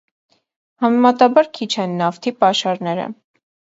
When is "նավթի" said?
1.99-2.33